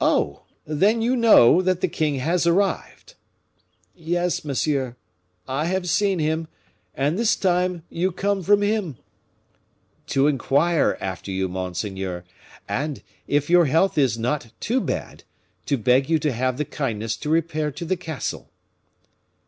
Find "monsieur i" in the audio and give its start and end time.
4.44-5.64